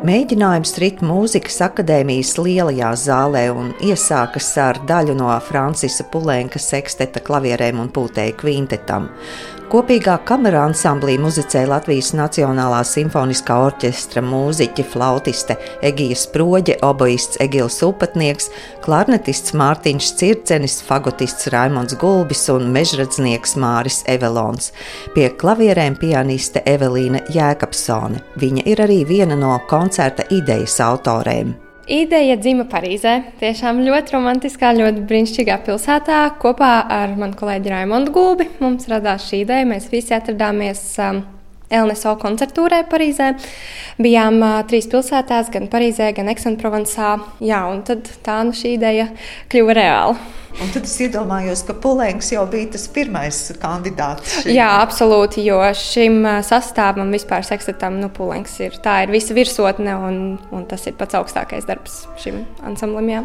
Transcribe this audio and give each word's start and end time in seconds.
Mēģinājums 0.00 0.70
rit 0.80 1.02
mūzikas 1.04 1.58
akadēmijas 1.66 2.30
lielajā 2.40 2.88
zālē 2.96 3.42
un 3.52 3.66
iesākas 3.84 4.46
ar 4.56 4.78
daļu 4.88 5.12
no 5.18 5.28
Francisa 5.44 6.06
Pulenka 6.08 6.56
seksteta 6.56 7.20
klavierēm 7.20 7.82
un 7.82 7.90
pūtēju 7.92 8.38
kvintetam. 8.40 9.10
Kopīgā 9.70 10.16
kamerā 10.26 10.64
ansamblī 10.66 11.12
muzicēja 11.22 11.68
Latvijas 11.70 12.08
Nacionālā 12.18 12.80
simfoniskā 12.82 13.54
orķestra 13.68 14.18
mūziķi, 14.26 14.82
flautiste 14.90 15.54
Egija 15.86 16.16
Sproģe, 16.18 16.80
oboists 16.88 17.38
Egils 17.44 17.76
Upatnieks, 17.86 18.50
klarnetists 18.82 19.54
Mārtiņš 19.54 20.10
Circenis, 20.18 20.80
fagotists 20.82 21.52
Raimons 21.54 21.94
Gulbis 22.02 22.48
un 22.50 22.66
mežradznieks 22.74 23.54
Māris 23.62 24.02
Evelons. 24.10 24.72
Pie 25.14 25.30
klavierēm 25.38 26.02
pianiste 26.02 26.66
Evelīna 26.66 27.22
Jēkabsone. 27.30 28.26
Viņa 28.42 28.66
ir 28.74 28.86
arī 28.88 29.04
viena 29.06 29.38
no 29.38 29.54
koncerta 29.70 30.26
idejas 30.34 30.80
autorēm. 30.82 31.69
Ideja 31.88 32.36
dzima 32.36 32.66
Parīzē. 32.68 33.14
Tiešām 33.40 33.80
ļoti 33.86 34.14
romantiskā, 34.14 34.74
ļoti 34.76 35.04
brīnišķīgā 35.08 35.56
pilsētā. 35.64 36.20
Kopā 36.42 36.72
ar 36.92 37.16
manu 37.18 37.38
kolēģi 37.40 37.72
Raimondu 37.72 38.12
Gulbi 38.14 38.50
mums 38.60 38.88
radās 38.90 39.30
šī 39.30 39.44
ideja. 39.46 39.68
Mēs 39.70 39.88
visi 39.92 40.14
atradāmies 40.14 40.82
um, 41.00 41.22
LNSO 41.70 42.16
koncertūrē 42.20 42.82
Parīzē. 42.90 43.30
Bijām 44.02 44.40
uh, 44.42 44.58
trīs 44.68 44.90
pilsētās, 44.90 45.52
gan 45.54 45.70
Parīzē, 45.70 46.10
gan 46.16 46.30
Aix-en-Provencā. 46.32 47.14
Jā, 47.46 47.62
un 47.70 47.84
tad 47.86 48.10
tā 48.26 48.40
nu 48.46 48.54
šī 48.56 48.74
ideja 48.78 49.08
kļuva 49.52 49.76
reāla. 49.78 50.18
Un 50.60 50.72
tad 50.74 50.84
es 50.84 50.96
iedomājos, 51.00 51.62
ka 51.68 51.76
Pulēns 51.78 52.32
jau 52.34 52.42
bija 52.50 52.72
tas 52.74 52.88
pirmais 52.90 53.38
kandidāts. 53.62 54.40
Šim. 54.42 54.50
Jā, 54.56 54.68
absolūti, 54.82 55.44
jo 55.46 55.60
šim 55.78 56.24
sastāvam 56.46 57.14
vispār 57.14 57.46
sekstatam, 57.46 58.00
nu, 58.02 58.10
Pulēns 58.12 58.58
ir 58.60 58.74
tā 58.82 59.04
ir 59.04 59.14
visa 59.14 59.36
virsotne, 59.36 59.94
un, 59.94 60.18
un 60.50 60.66
tas 60.68 60.84
ir 60.90 60.98
pats 60.98 61.16
augstākais 61.20 61.68
darbs 61.70 62.02
šim 62.20 62.42
ansamblim. 62.66 63.12
Jā. 63.14 63.22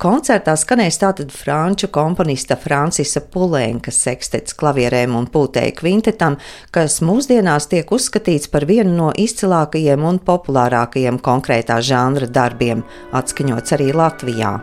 Koncertā 0.00 0.54
skanēs 0.56 0.96
tātad 0.96 1.28
franču 1.28 1.90
komponista 1.92 2.56
Francisa 2.56 3.20
Pulēnka 3.20 3.92
sekstets 3.92 4.56
klavierēm 4.56 5.12
un 5.18 5.26
pūtēju 5.28 5.74
kvintetam, 5.76 6.38
kas 6.72 7.02
mūsdienās 7.04 7.68
tiek 7.68 7.92
uzskatīts 7.92 8.48
par 8.48 8.64
vienu 8.64 8.96
no 8.96 9.10
izcilākajiem 9.12 10.08
un 10.08 10.24
populārākajiem 10.24 11.20
konkrētā 11.20 11.82
žanra 11.84 12.32
darbiem, 12.32 12.80
atskaņots 13.12 13.76
arī 13.76 13.92
Latvijā. 13.92 14.56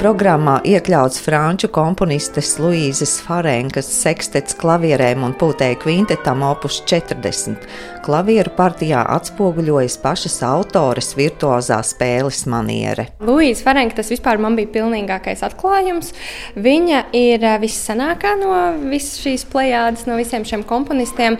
Programmā 0.00 0.54
iekļauts 0.64 1.20
franču 1.20 1.68
komponistes 1.74 2.54
Luīzes 2.56 3.18
Farenkas 3.20 3.88
sekstets 3.92 4.56
klavierēm 4.56 5.26
un 5.26 5.34
pūtēju 5.36 5.76
kvintetam 5.82 6.40
opus 6.46 6.78
40. 6.88 7.66
Klavieru 8.00 8.52
partijā 8.56 9.02
atspoguļojas 9.12 9.98
pašas 10.00 10.38
autores 10.48 11.12
virtuozā 11.18 11.82
spēles 11.84 12.46
maniere. 12.48 13.10
Luīza 13.20 13.66
Farenka 13.66 13.98
tas 13.98 14.08
vispār 14.08 14.40
man 14.40 14.56
bija 14.56 14.70
pilnīgākais 14.78 15.44
atklājums. 15.44 16.14
Viņa 16.56 17.02
ir 17.20 17.44
eh, 17.44 17.58
vissanākā 17.60 18.32
no 18.40 18.54
visas 18.80 19.20
šīs 19.20 19.44
plējādes, 19.52 20.06
no 20.08 20.16
visiem 20.16 20.48
šiem 20.48 20.64
komponistiem, 20.64 21.36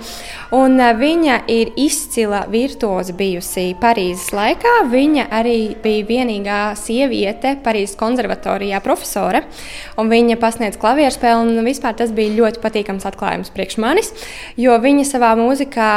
un 0.53 0.77
eh, 0.77 0.92
viņa 1.00 1.38
ir 1.48 1.72
izcila 1.81 2.44
virtuoze 2.53 3.16
bijusi 3.16 3.71
Parīzes 3.81 4.28
laikā. 4.37 4.77
Viņa 4.92 5.31
arī 5.41 5.59
bija 5.81 6.04
vienīgā 6.12 6.60
sieviete 6.77 7.56
Parīzes 7.65 7.97
koncertā 7.97 8.50
konservatorijā 8.50 8.81
profesore, 8.83 9.44
un 9.99 10.11
viņa 10.11 10.38
pasniedz 10.41 10.78
klavieru 10.81 11.15
spēli. 11.15 11.62
Vispār 11.65 11.94
tas 11.94 12.11
bija 12.12 12.34
ļoti 12.34 12.61
patīkams 12.62 13.06
atklājums 13.06 13.53
priekš 13.55 13.78
manis, 13.78 14.12
jo 14.56 14.75
viņa 14.78 15.05
savā 15.06 15.34
mūzikā 15.38 15.91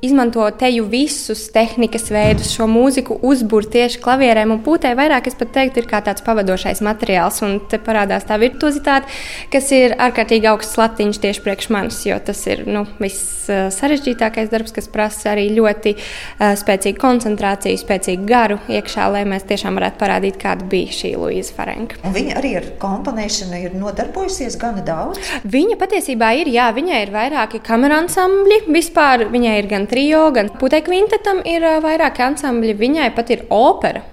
izmanto 0.00 0.50
teju 0.50 0.84
visus 0.90 1.48
tehnikas 1.54 2.08
veidus, 2.14 2.52
šo 2.54 2.68
mūziku 2.70 3.18
uzbūr 3.26 3.66
tieši 3.72 4.00
klavierēm 4.02 4.52
un 4.54 4.62
pūtē. 4.66 4.92
Vairāk 4.98 5.30
es 5.30 5.38
pat 5.38 5.50
teiktu, 5.56 5.82
ir 5.82 5.90
kā 5.90 6.00
tāds 6.06 6.22
pavadošais 6.26 6.82
materiāls, 6.86 7.40
un 7.46 7.58
te 7.70 7.80
parādās 7.82 8.28
tā 8.28 8.38
virtuozitāte, 8.40 9.10
kas 9.52 9.72
ir 9.74 9.96
ārkārtīgi 9.98 10.50
augsts 10.52 10.78
latiņš 10.78 11.22
tieši 11.24 11.44
priekš 11.44 11.70
manis, 11.74 12.00
jo 12.06 12.18
tas 12.22 12.44
ir 12.46 12.64
nu, 12.68 12.84
viss 13.02 13.48
sarežģītākais 13.48 14.50
darbs, 14.52 14.74
kas 14.76 14.88
prasa 14.92 15.32
arī 15.32 15.48
ļoti 15.56 15.94
uh, 15.96 16.52
spēcīgu 16.58 17.00
koncentrāciju, 17.00 17.80
spēcīgu 17.80 18.26
garu 18.28 18.58
iekšā, 18.70 19.08
lai 19.12 19.24
mēs 19.28 19.46
tiešām 19.48 19.78
varētu 19.80 20.00
parādīt, 20.00 20.38
kāda 20.40 20.68
bija 20.68 20.94
šī 20.94 21.14
Luīza 21.18 21.56
Farenka. 21.56 21.98
Un 22.06 22.14
viņa 22.14 22.38
arī 22.38 22.54
ar 22.60 22.68
komponēšanu 22.82 23.62
ir 23.64 23.76
nodarbojusies 23.78 24.58
gana 24.60 24.84
daudz. 24.86 25.20
Viņa 25.48 25.78
patiesībā 25.80 26.32
ir, 26.42 26.52
jā, 26.52 26.68
viņai 26.76 27.02
ir 27.06 27.14
vairāki 27.14 27.62
kamerā 27.64 28.02
ansambļi, 28.04 28.62
vispār 28.74 29.26
viņai 29.32 29.56
ir 29.62 29.70
gan 29.70 29.87
trio, 29.90 30.28
gan 30.36 30.52
putekļu 30.60 30.88
kvintetam 30.88 31.42
ir 31.46 31.66
vairāki 31.84 32.24
ansambļi. 32.24 32.78
Viņai 32.78 33.10
pat 33.16 33.34
ir 33.34 33.44
opera, 33.54 34.04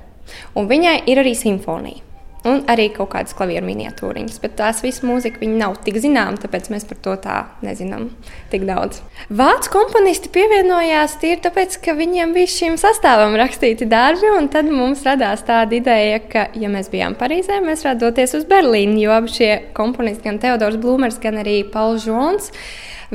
un 0.56 0.68
viņai 0.70 0.98
ir 1.12 1.24
arī 1.24 1.36
simfonija. 1.38 2.02
Un 2.46 2.60
arī 2.70 2.92
kaut 2.94 3.10
kādas 3.10 3.34
klavieru 3.34 3.66
miniatūriņas, 3.66 4.36
bet 4.44 4.54
tās 4.60 4.84
visas 4.86 5.02
mūzika 5.02 5.48
nav 5.50 5.80
tik 5.82 5.96
zināma, 5.98 6.38
tāpēc 6.38 6.68
mēs 6.70 6.84
par 6.86 7.00
to 7.02 7.16
tā 7.24 7.38
nezinām 7.66 8.12
tik 8.52 8.68
daudz. 8.68 9.00
Vācu 9.34 9.72
komponisti 9.74 10.30
pievienojās 10.36 11.18
tīri 11.24 11.40
tāpēc, 11.42 11.80
ka 11.82 11.96
viņiem 11.98 12.36
bija 12.38 12.52
šim 12.54 12.78
sastāvam 12.78 13.34
rakstīti 13.42 13.90
darbi, 13.90 14.30
un 14.38 14.52
tad 14.54 14.70
mums 14.70 15.02
radās 15.10 15.42
tāda 15.48 15.74
ideja, 15.80 16.22
ka, 16.22 16.46
ja 16.54 16.70
mēs 16.70 16.92
bijām 16.94 17.18
Parīzē, 17.18 17.64
mēs 17.66 17.82
varētu 17.88 18.06
doties 18.06 18.38
uz 18.38 18.46
Berlīnu, 18.52 19.00
jo 19.08 19.18
abi 19.18 19.34
šie 19.40 19.52
komponisti, 19.74 20.28
gan 20.30 20.38
Teodors 20.44 20.78
Blūmers, 20.78 21.18
gan 21.24 21.42
arī 21.42 21.64
Pauls 21.74 22.06
Žons, 22.06 22.54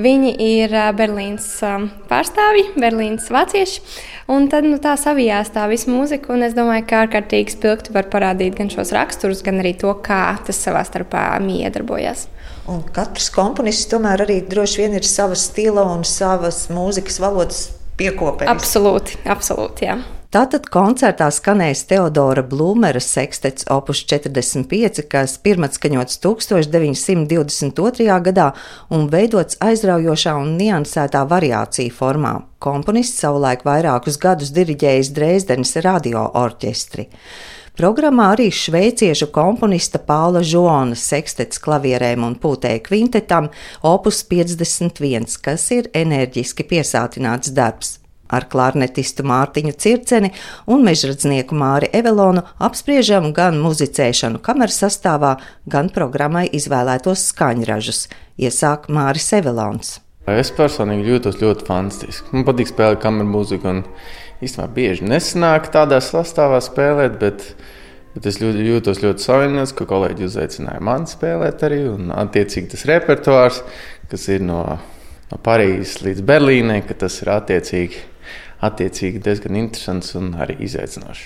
Viņi 0.00 0.32
ir 0.40 0.72
Berlīnas 0.96 1.46
pārstāvji, 2.08 2.70
Berlīnas 2.80 3.28
vācieši. 3.32 3.82
Un 4.30 4.46
tad 4.50 4.66
nu, 4.68 4.78
tā 4.82 4.94
savijās 5.00 5.50
tā 5.54 5.64
visa 5.70 5.90
mūzika, 5.90 6.30
un 6.34 6.44
es 6.46 6.54
domāju, 6.56 6.84
ka 6.88 7.02
ārkārtīgi 7.04 7.56
spilgti 7.56 7.94
var 7.94 8.06
parādīt 8.12 8.54
gan 8.58 8.70
šos 8.72 8.92
raksturus, 8.94 9.42
gan 9.46 9.58
arī 9.62 9.74
to, 9.80 9.90
kā 10.06 10.38
tas 10.46 10.60
savā 10.62 10.84
starpā 10.86 11.24
miedarbojas. 11.42 12.28
Un 12.70 12.84
katrs 12.94 13.32
komponists 13.34 13.90
tomēr 13.90 14.22
arī 14.26 14.38
droši 14.46 14.84
vien 14.84 14.94
ir 15.00 15.08
savas 15.08 15.48
stila 15.50 15.88
un 15.90 16.06
savas 16.06 16.68
mūzikas 16.70 17.18
valodas 17.22 17.66
piekopējis. 17.98 18.52
Absolūti, 18.54 19.20
absolūti. 19.26 19.90
Jā. 19.90 19.98
Tātad 20.30 20.68
koncertā 20.70 21.26
skanēs 21.34 21.80
Teodora 21.90 22.44
Blūmera 22.46 23.00
sekstets 23.02 23.64
opus 23.74 24.04
45, 24.06 25.00
kas 25.10 25.32
pirmatskaņots 25.42 26.20
1922. 26.22 28.04
gadā 28.28 28.44
un 28.94 29.08
veidots 29.10 29.58
aizraujošā 29.58 30.36
un 30.38 30.52
niansētā 30.60 31.24
variācija 31.32 31.90
formā. 31.90 32.46
Komponists 32.62 33.18
savulaik 33.24 33.66
vairākus 33.66 34.20
gadus 34.22 34.52
diriģējis 34.54 35.10
Dresdenes 35.16 35.74
radio 35.82 36.22
orķestri. 36.38 37.08
Programmā 37.74 38.28
arī 38.36 38.52
šveiciešu 38.54 39.32
komponista 39.34 39.98
Paula 39.98 40.44
Žona 40.46 40.94
sekstets 40.94 41.58
klavierēm 41.64 42.22
un 42.28 42.38
pūtēju 42.38 42.84
kvintetam 42.86 43.50
opus 43.82 44.22
51, 44.30 45.26
kas 45.42 45.66
ir 45.74 45.90
enerģiski 45.90 46.68
piesātināts 46.70 47.50
darbs 47.50 47.96
ar 48.30 48.46
klarnetistu 48.50 49.26
Mārtiņu 49.26 49.74
Circeni 49.80 50.32
un 50.70 50.84
mežradznieku 50.86 51.56
Māri 51.58 51.90
Evelonu 51.96 52.46
apspriežam 52.58 53.32
gan 53.36 53.58
muzicēšanu 53.62 54.42
kameras 54.44 54.80
sastāvā, 54.84 55.36
gan 55.66 55.90
programmai 55.94 56.46
izvēlētos 56.56 57.30
skaņražus, 57.32 58.06
iesāk 58.40 58.88
Māris 58.92 59.32
Evelons. 59.36 59.98
Es 60.28 60.50
personīgi 60.54 61.14
jūtos 61.14 61.40
ļoti 61.40 61.64
fantastiski. 61.66 62.28
Man 62.34 62.44
patīk 62.46 62.68
spēlēt 62.70 63.00
kameru 63.02 63.30
mūziku, 63.32 63.70
un 63.72 63.80
īstenībā 64.44 64.68
bieži 64.76 65.08
nesanāk 65.08 65.70
tādā 65.74 65.98
sastāvā 66.04 66.60
spēlēt, 66.62 67.16
bet, 67.20 67.46
bet 68.14 68.28
es 68.28 68.38
ļoti, 68.42 68.66
jūtos 68.68 69.02
ļoti 69.02 69.24
savienots, 69.24 69.74
ka 69.76 69.88
kolēģi 69.90 70.28
uzaicināja 70.28 70.84
mani 70.84 71.10
spēlēt 71.10 71.64
arī, 71.66 71.80
un 71.94 72.12
attiecīgi 72.14 72.72
tas 72.74 72.86
repertuārs, 72.90 73.62
kas 74.12 74.28
ir 74.30 74.44
no, 74.44 74.62
no 75.32 75.40
Parīzes 75.44 76.04
līdz 76.04 76.24
Berlīnai, 76.28 76.82
tas 76.92 77.20
ir 77.24 77.32
attiecīgi 77.34 78.04
attiecīgi 78.60 79.22
diezgan 79.24 79.56
interesants 79.56 80.12
un 80.18 80.34
arī 80.36 80.58
izaicinošs. 80.66 81.22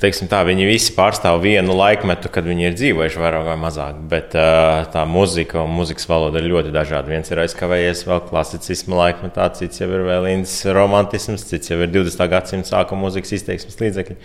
Teiksim 0.00 0.30
tā, 0.32 0.40
viņi 0.48 0.64
visi 0.70 0.94
pārstāv 0.96 1.42
vienu 1.44 1.76
laikmetu, 1.76 2.30
kad 2.32 2.48
viņi 2.48 2.68
ir 2.70 2.78
dzīvojuši 2.78 3.20
vairāk 3.20 3.44
vai 3.50 3.56
mazāk, 3.60 3.98
bet 4.08 4.32
tā 4.32 5.02
muzika 5.08 5.60
un 5.60 5.74
muzikas 5.76 6.08
valoda 6.08 6.40
ir 6.40 6.48
ļoti 6.48 6.72
dažāda. 6.72 7.12
Viens 7.12 7.28
ir 7.28 7.42
aizkavējies 7.44 8.06
vēl 8.08 8.24
klasicisma 8.30 9.02
laikmetā, 9.02 9.50
cits 9.58 9.84
jau 9.84 9.90
ir 9.92 10.06
vēl 10.08 10.30
īns 10.32 10.56
romantisms, 10.72 11.44
cits 11.50 11.74
jau 11.74 11.80
ir 11.84 11.92
20. 11.92 12.24
gadsimta 12.32 12.72
sākuma 12.72 13.10
muzikas 13.10 13.36
izteiksmes 13.36 13.80
līdzekļi. 13.82 14.18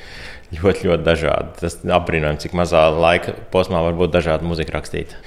Ļoti, 0.48 0.88
ļoti 0.88 1.04
dažādi. 1.04 1.58
Tas 1.60 1.74
apbrīnojami, 1.84 2.40
cik 2.40 2.54
mazā 2.56 2.86
laika 2.96 3.34
posmā 3.52 3.82
var 3.84 3.98
būt 4.00 4.14
dažāda 4.14 4.48
muzika 4.48 4.78
rakstīta. 4.78 5.20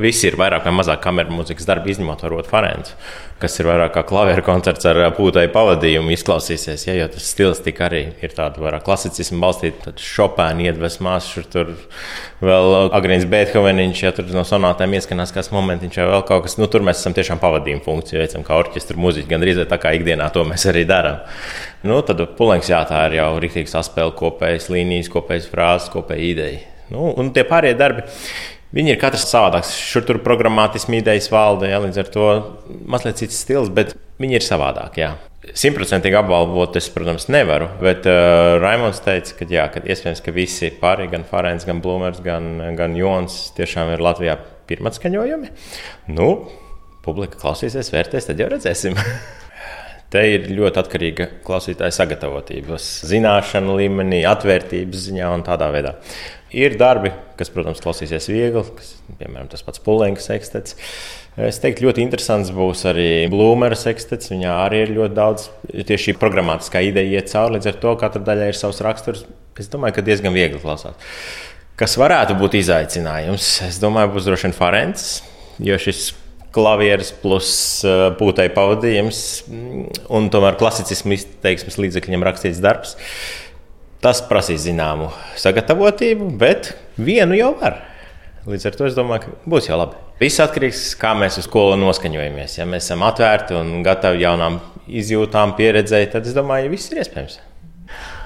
Visi 0.00 0.30
ir 0.30 0.38
vairāk 0.40 0.64
vai 0.64 0.72
mazāk 0.72 1.02
kameras 1.04 1.34
mūzikas 1.36 1.68
darbi, 1.68 1.92
izņemot 1.92 2.22
varbūt 2.24 2.48
Farenci, 2.48 2.94
kas 3.42 3.58
ir 3.60 3.68
vairāk 3.68 3.92
kā 3.92 4.06
klavieru 4.08 4.44
koncerts 4.46 4.88
ar 4.88 5.02
pūtai 5.12 5.44
pavadījumu. 5.52 6.14
Izklausīsies, 6.32 6.86
ja, 6.86 6.94
jo 6.96 7.06
tas 7.12 7.26
stilistika 7.28 7.84
arī 7.90 8.00
ir 8.24 8.32
tāda 8.32 8.60
vairāk 8.62 8.86
klasicismu 8.86 9.36
balstīta, 9.42 9.90
tad 9.90 10.00
Chopin 10.00 10.62
iedvesmās, 10.64 11.26
tur 11.52 11.74
vēl 12.40 12.76
agrīns 12.96 13.26
Beethoveniņš, 13.28 14.00
ja 14.00 14.12
tur 14.16 14.30
no 14.32 14.44
sonātēm 14.48 14.94
ieskanās 14.96 15.34
kāds 15.34 15.50
momentiņš 15.52 15.98
vai 16.00 16.06
vēl 16.08 16.22
kaut 16.28 16.46
kas. 16.46 16.56
Nu, 16.56 16.68
tur 16.72 16.84
mēs 16.86 17.02
esam 17.02 17.16
tiešām 17.16 17.40
pavadījumu 17.42 17.84
funkciju, 17.84 18.22
veicam 18.22 18.46
kā 18.46 18.56
orķestra 18.62 18.96
mūziķi, 18.96 19.28
gan 19.28 19.44
arī 19.44 19.56
tā 19.68 19.78
kā 19.82 19.92
ikdienā 19.98 20.30
to 20.32 20.44
mēs 20.48 20.64
arī 20.72 20.86
darām. 20.88 21.20
Nu, 21.84 21.98
tad 22.06 22.22
pulenks 22.38 22.70
jā, 22.72 22.80
tā 22.88 23.02
ir 23.10 23.18
jau 23.18 23.28
rīktīgi 23.42 23.72
saspēle 23.74 24.14
kopējas 24.16 24.70
līnijas, 24.72 25.12
kopējas 25.12 25.50
frāzes, 25.52 25.90
kopēja 25.92 26.30
ideja. 26.30 26.62
Nu, 26.94 27.10
un 27.18 27.28
tie 27.36 27.44
pārējie 27.48 27.76
darbi 27.76 28.06
Viņi 28.72 28.94
ir 28.94 28.96
katrs 28.96 29.26
savādāks. 29.28 29.74
Šur 29.76 30.06
tur 30.08 30.16
programmātiski 30.24 30.96
idejas 30.96 31.26
valda, 31.28 31.68
ja, 31.68 31.82
līdz 31.84 31.98
ar 32.00 32.08
to 32.14 32.30
mazliet 32.88 33.20
cits 33.20 33.42
stils, 33.44 33.68
bet 33.68 33.92
viņi 34.16 34.38
ir 34.38 34.46
savādāki. 34.46 35.04
Simtprocentīgi 35.42 36.14
apbalvot 36.14 36.76
es, 36.78 36.86
protams, 36.94 37.26
nevaru, 37.32 37.66
bet 37.82 38.06
uh, 38.06 38.60
Raimons 38.62 39.00
teica, 39.02 39.34
ka, 39.40 39.48
jā, 39.50 39.64
ka 39.74 39.82
iespējams, 39.82 40.22
ka 40.22 40.34
visi 40.36 40.70
pārējie, 40.78 41.10
gan 41.16 41.26
Fārēns, 41.26 41.66
gan 41.66 41.82
Blūmers, 41.82 42.22
gan, 42.22 42.46
gan 42.78 42.94
Jons, 42.94 43.48
tiešām 43.56 43.90
ir 43.90 44.04
Latvijā 44.06 44.38
pirmatskaņojumi. 44.70 45.50
Nu, 46.14 46.28
publika 47.02 47.42
klausīsies, 47.42 47.90
vērtēs, 47.90 48.30
tad 48.30 48.38
jau 48.38 48.52
redzēsim. 48.54 48.94
Te 50.12 50.22
ir 50.28 50.50
ļoti 50.52 50.80
atkarīga 50.82 51.26
klausītāja 51.46 51.94
sagatavotības, 51.96 52.88
zināšanu 53.08 53.78
līmenī, 53.78 54.20
atvērtības 54.28 55.06
ziņā 55.08 55.30
un 55.32 55.44
tādā 55.46 55.70
veidā. 55.72 55.94
Ir 56.52 56.76
darbi, 56.76 57.14
kas, 57.38 57.48
protams, 57.48 57.80
klausīsies 57.80 58.28
viegli, 58.28 58.60
kas, 58.76 58.90
piemēram, 59.16 59.48
tas 59.48 59.64
pats 59.64 59.80
Pulēngas 59.80 60.28
sekstets. 60.28 60.76
Es 61.40 61.62
teiktu, 61.62 61.86
ļoti 61.86 62.04
interesants 62.04 62.50
būs 62.52 62.84
arī 62.90 63.08
Blūmera 63.32 63.76
sekstets. 63.78 64.28
Viņā 64.34 64.58
arī 64.66 64.82
ir 64.84 64.92
ļoti 64.98 65.16
daudz 65.16 65.46
tieši 65.72 66.10
šī 66.10 66.14
programmatiskā 66.20 66.82
ideja 66.84 67.22
iet 67.22 67.32
cauri. 67.32 67.56
Līdz 67.56 67.70
ar 67.70 67.78
to 67.80 67.94
katra 68.02 68.20
daļai 68.26 68.50
ir 68.52 68.58
savs 68.58 68.82
raksturs. 68.84 69.24
Es 69.56 69.72
domāju, 69.72 69.96
ka 69.96 70.04
diezgan 70.04 70.36
viegli 70.36 70.60
klausās. 70.60 71.16
Kas 71.80 71.96
varētu 71.96 72.36
būt 72.36 72.58
izaicinājums? 72.60 73.48
Es 73.64 73.80
domāju, 73.80 74.12
būs 74.12 74.28
droši 74.28 74.50
vien 74.50 74.56
Farences, 74.58 75.22
jo 75.56 75.80
šis 75.80 76.10
klavieres 76.52 77.12
plus 77.22 77.52
uh, 77.86 78.10
pūtai 78.18 78.48
pavadījums 78.54 79.22
un 80.12 80.28
tomēr 80.32 80.58
klasicismu 80.60 81.16
izteiksmes 81.16 81.78
līdzekļiem 81.80 82.26
rakstīts 82.28 82.60
darbs. 82.62 82.96
Tas 84.02 84.18
prasīs 84.26 84.64
zināmu 84.64 85.12
sagatavotību, 85.38 86.32
bet 86.38 86.72
vienu 86.98 87.38
jau 87.38 87.52
var. 87.60 87.78
Līdz 88.42 88.66
ar 88.66 88.74
to 88.78 88.88
es 88.88 88.96
domāju, 88.98 89.28
ka 89.28 89.50
būs 89.52 89.68
jau 89.68 89.78
labi. 89.78 90.00
Viss 90.18 90.42
atkarīgs 90.42 90.80
no 90.80 90.88
tā, 90.90 90.98
kā 91.04 91.12
mēs 91.18 91.38
uz 91.38 91.46
skolu 91.46 91.76
noskaņojamies. 91.78 92.56
Ja 92.58 92.66
mēs 92.66 92.88
esam 92.88 93.04
atvērti 93.06 93.54
un 93.54 93.84
gatavi 93.86 94.24
jaunām 94.24 94.58
izjūtām, 94.90 95.54
pieredzēji, 95.58 96.10
tad 96.16 96.26
es 96.26 96.34
domāju, 96.34 96.66
ka 96.66 96.74
viss 96.74 96.90
ir 96.90 97.02
iespējams. 97.04 97.38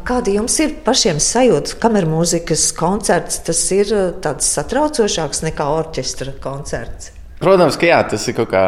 Kāda 0.07 0.33
jums 0.33 0.57
ir 0.63 0.73
pašiem 0.87 1.21
sajūta? 1.21 1.77
Kameras 1.83 2.09
mūzikas 2.09 2.69
koncerts 2.79 3.43
tas 3.45 3.61
ir 3.75 3.93
uh, 3.93 4.09
tāds 4.23 4.49
satraucošāks 4.57 5.45
nekā 5.49 5.67
orķestra 5.81 6.37
koncerts. 6.41 7.16
Protams, 7.43 7.79
ka 7.81 7.89
jā, 7.91 8.03
tas 8.11 8.27
ir 8.29 8.37
kaut 8.39 8.51
kā, 8.53 8.67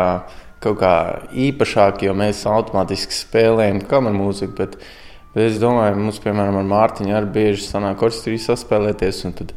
kaut 0.65 0.81
kā 0.81 0.95
īpašāk, 1.49 2.05
jo 2.05 2.15
mēs 2.17 2.45
automātiski 2.51 3.17
spēlējam 3.17 3.85
kameras 3.89 4.19
mūziku. 4.19 4.57
Bet 4.59 4.81
Bet 5.39 5.53
es 5.53 5.59
domāju, 5.61 5.99
mums, 6.01 6.17
piemēram, 6.19 6.57
ar 6.59 6.65
Mārtiņu 6.67 7.13
arī 7.15 7.29
bieži 7.31 7.67
sanāk 7.67 8.01
orķestrī 8.03 8.41
saspēlēties. 8.43 9.21
Tad, 9.39 9.53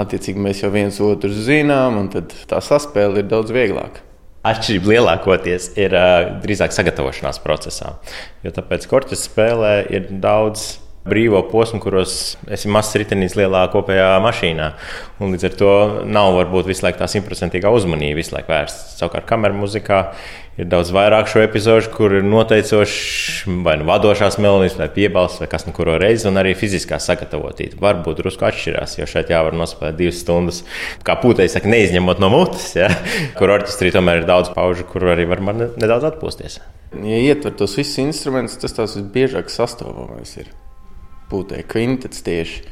attiecīgi, 0.00 0.40
mēs 0.42 0.62
jau 0.64 0.70
viens 0.74 0.96
otru 1.06 1.30
zinām, 1.30 2.00
un 2.00 2.08
tā 2.10 2.58
saspēle 2.64 3.22
ir 3.22 3.28
daudz 3.30 3.52
vieglāka. 3.54 4.02
Atšķirība 4.50 4.94
lielākoties 4.94 5.68
ir 5.78 5.94
uh, 5.94 6.32
drīzāk 6.42 6.72
sagatavošanās 6.72 7.38
procesā. 7.44 7.92
Jo 8.42 8.50
tāpēc, 8.56 8.88
ka 8.88 8.98
orķestra 8.98 9.28
spēlē 9.28 9.72
ir 9.92 10.08
daudz 10.22 10.79
brīvo 11.08 11.40
posmu, 11.48 11.80
kuros 11.80 12.36
esi 12.52 12.68
mazs 12.72 12.98
ritenis 13.00 13.36
lielā 13.38 13.64
kopējā 13.72 14.12
mašīnā. 14.24 14.68
Un 15.22 15.32
līdz 15.34 15.48
ar 15.48 15.56
to 15.56 15.72
nav 16.08 16.34
varbūt 16.36 16.68
visu 16.68 16.84
laiku 16.84 17.00
tā 17.00 17.08
simtprocentīgā 17.10 17.72
uzmanība 17.72 18.20
visu 18.20 18.36
laiku 18.36 18.52
vērsta. 18.52 18.98
Savukārt, 19.00 19.28
kamerā 19.28 19.56
muzikā 19.56 20.02
ir 20.60 20.68
daudz 20.68 20.90
vairāk 20.92 21.30
šo 21.30 21.40
epizodu, 21.46 21.88
kur 21.94 22.12
ir 22.18 22.26
noteicošs 22.26 23.48
vai 23.64 23.78
nu 23.80 23.88
vadošās 23.88 24.36
melodijas, 24.42 24.76
vai 24.80 24.90
piebalsts, 24.92 25.40
vai 25.40 25.48
kas 25.52 25.64
nu 25.66 25.74
kuru 25.76 25.96
reizi, 26.00 26.28
un 26.28 26.40
arī 26.40 26.52
fiziskā 26.58 27.00
sagatavotība. 27.00 27.80
Varbūt 27.80 28.20
drusku 28.20 28.44
atšķirās, 28.50 28.98
jo 29.00 29.08
šeit 29.08 29.32
jāvar 29.32 29.56
nospēlēt 29.56 29.96
divas 30.00 30.20
stundas, 30.20 30.62
kā 31.06 31.16
pūtēji 31.22 31.54
saka, 31.56 31.72
neizņemot 31.72 32.20
no 32.20 32.32
mutes, 32.34 32.74
ja? 32.76 32.90
kur 33.40 33.56
orķestrī 33.56 33.92
tomēr 33.96 34.20
ir 34.20 34.28
daudz 34.28 34.52
paužu, 34.56 34.84
kur 34.90 35.08
arī 35.14 35.28
var 35.30 35.40
nedaudz 35.48 36.10
atpūsties. 36.12 36.60
Ja 37.00 37.20
ietver 37.30 37.54
tos 37.56 37.78
visus 37.78 38.02
instrumentus, 38.02 38.58
tas 38.60 38.76
tās 38.76 38.98
visbiežāk 38.98 39.48
sastopamais 39.52 40.34
ir 40.42 40.50
būtu 41.30 41.62
kvintets 41.70 42.26
tieši. 42.26 42.68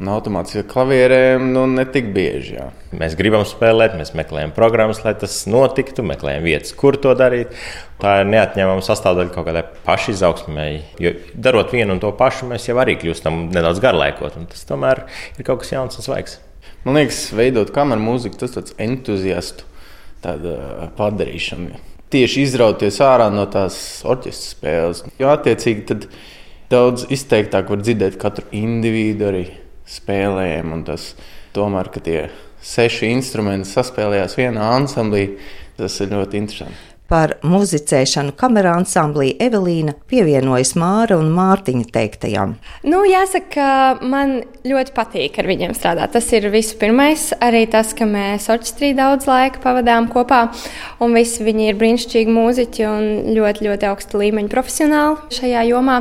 Un 0.00 0.08
automātiski 0.08 0.62
ar 0.62 0.68
klavierēm 0.70 1.50
nu, 1.52 1.66
ne 1.68 1.82
tik 1.84 2.06
bieži. 2.14 2.54
Jā. 2.54 2.70
Mēs 2.96 3.12
gribam 3.18 3.42
spēlēt, 3.44 3.98
mēs 4.00 4.14
meklējam 4.16 4.54
programmas, 4.56 5.02
lai 5.04 5.12
tas 5.20 5.34
notiktu, 5.44 6.00
meklējam 6.08 6.46
vietas, 6.46 6.72
kur 6.72 6.96
to 6.96 7.12
darīt. 7.18 7.52
Tā 8.00 8.22
ir 8.22 8.30
neatņemama 8.32 8.80
sastāvdaļa 8.86 9.34
kaut 9.34 9.50
kādai 9.50 9.66
pašizaugsmēji. 9.84 10.80
Jo 11.04 11.12
darot 11.36 11.74
vienu 11.76 11.98
un 11.98 12.00
to 12.00 12.14
pašu, 12.16 12.48
mēs 12.48 12.70
jau 12.70 12.78
arī 12.80 12.96
kļūstam 13.02 13.50
nedaudz 13.52 13.82
garlaikot. 13.84 14.40
Tas 14.54 14.64
tomēr 14.70 15.04
ir 15.36 15.44
kaut 15.44 15.66
kas 15.66 15.74
jauns 15.76 16.00
un 16.00 16.08
svaigs. 16.08 16.38
Man 16.86 16.96
liekas, 16.96 17.26
veidot 17.36 17.68
kameru 17.76 18.00
mūziku, 18.00 18.40
tas 18.40 18.56
ir 18.56 18.72
entuziastu 18.80 19.68
padarīšana. 20.96 21.76
Tieši 22.10 22.46
izrauties 22.48 22.96
ārā 23.04 23.28
no 23.30 23.44
tās 23.52 23.76
orķestra 24.08 24.56
spēles. 24.56 25.04
Jo 25.20 25.28
attiecīgi 25.36 25.84
tad 25.92 26.08
daudz 26.70 27.06
izteiktāk 27.12 27.70
var 27.70 27.82
dzirdēt 27.82 28.18
katru 28.20 28.46
individu 28.56 29.28
arī 29.30 29.44
spēlējumu. 29.90 30.82
Tas 30.86 31.12
tomēr, 31.56 31.90
ka 31.92 32.02
tie 32.04 32.20
seši 32.62 33.10
instrumenti 33.14 33.70
saspēlējās 33.70 34.36
vienā 34.38 34.70
ansamblī, 34.76 35.26
tas 35.80 35.96
ir 36.04 36.12
ļoti 36.14 36.40
interesanti. 36.40 36.89
Par 37.10 37.32
muzicēšanu 37.42 38.36
kamerā 38.38 38.76
ansamblī 38.78 39.32
Evelīna 39.42 39.96
pievienojas 40.06 40.76
Māra 40.78 41.16
un 41.18 41.32
Mārtiņa 41.34 41.88
teiktajām. 41.90 42.52
Nu, 42.86 43.00
jāsaka, 43.02 43.98
man 44.06 44.36
ļoti 44.62 44.94
patīk 44.94 45.40
ar 45.42 45.48
viņiem 45.50 45.74
strādāt. 45.74 46.12
Tas 46.14 46.28
ir 46.36 46.46
visu 46.54 46.78
pirmais, 46.78 47.24
arī 47.42 47.64
tas, 47.72 47.90
ka 47.98 48.06
mēs 48.06 48.46
orķestrī 48.54 48.92
daudz 48.94 49.26
laika 49.26 49.58
pavadām 49.64 50.06
kopā, 50.12 50.44
un 51.02 51.18
visi 51.18 51.42
viņi 51.48 51.66
ir 51.72 51.80
brīnišķīgi 51.82 52.36
mūziķi 52.36 52.86
un 52.86 53.10
ļoti, 53.34 53.66
ļoti 53.66 53.90
augsta 53.90 54.22
līmeņa 54.22 54.54
profesionāli 54.54 55.34
šajā 55.34 55.66
jomā. 55.72 55.98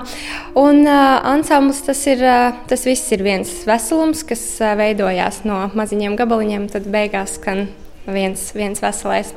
Un 0.62 0.86
uh, 0.86 1.18
ansamblis 1.34 1.82
tas 1.90 2.06
ir, 2.06 2.22
uh, 2.22 2.54
tas 2.70 2.86
viss 2.86 3.10
ir 3.18 3.26
viens 3.26 3.58
veselums, 3.66 4.22
kas 4.30 4.46
uh, 4.62 4.78
veidojās 4.78 5.42
no 5.50 5.66
maziņiem 5.74 6.22
gabaliņiem, 6.22 6.70
tad 6.78 6.86
beigās 6.94 7.40
skan 7.42 7.66
viens, 8.06 8.52
viens 8.54 8.86
veselais 8.86 9.34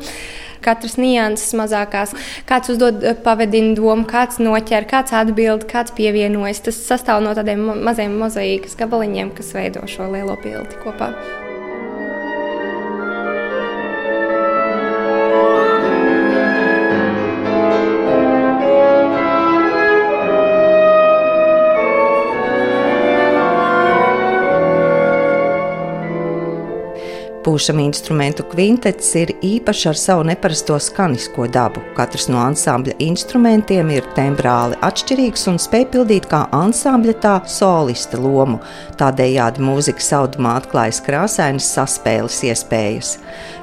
katras 0.65 0.99
nianses 1.01 1.55
mazākās. 1.59 2.17
Kāds 2.49 2.75
uzdod 2.75 3.05
eh, 3.05 3.19
pavadina 3.19 3.77
domu, 3.79 4.07
kāds 4.09 4.41
noķer, 4.43 4.89
kāds 4.91 5.15
atbild, 5.17 5.69
kāds 5.71 5.95
pievienojas. 5.99 6.65
Tas 6.69 6.83
sastāv 6.89 7.23
no 7.25 7.37
tādiem 7.39 7.65
maziem 7.85 8.19
mozaīkas 8.23 8.79
gabaliņiem, 8.81 9.35
kas 9.37 9.55
veido 9.57 9.87
šo 9.91 10.11
lielo 10.13 10.39
bildi 10.43 10.79
kopā. 10.85 11.13
Pūšama 27.43 27.83
instrumentu 27.83 28.45
kvintets 28.47 29.09
ir 29.19 29.33
īpašs 29.43 29.89
ar 29.91 29.99
savu 29.99 30.23
neparasto 30.29 30.77
skanisko 30.79 31.49
dabu. 31.51 31.81
Katrs 31.97 32.29
no 32.31 32.39
ansambļa 32.39 32.95
instrumentiem 33.03 33.89
ir 33.91 34.05
tembrāli 34.15 34.77
atšķirīgs 34.87 35.49
un 35.51 35.59
spēj 35.59 35.89
pildīt 35.91 36.29
kā 36.31 36.45
ansambļa, 36.55 37.15
tā 37.25 37.33
solista 37.51 38.21
lomu. 38.23 38.61
Tādējādi 39.01 39.65
mūzikas 39.67 40.13
audumā 40.21 40.53
atklājas 40.61 41.01
krāsainas 41.03 41.67
saspēles 41.75 42.37
iespējas. 42.47 43.17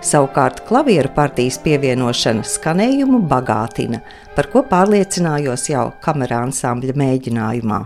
Savukārt 0.03 0.65
klavieru 0.67 1.13
partijas 1.15 1.61
pievienošana 1.63 2.43
skanējumu 2.43 3.21
bagātina, 3.31 4.01
par 4.35 4.51
ko 4.51 4.65
pārliecinājos 4.67 5.69
jau 5.71 5.87
kamerā 6.03 6.43
ansambļa 6.49 6.97
mēģinājumā. 6.99 7.79